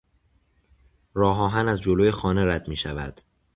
راهآهن 1.13 1.67
از 1.67 1.81
جلو 1.81 2.11
خانه 2.11 2.45
رد 2.45 2.67
میشود. 2.67 3.21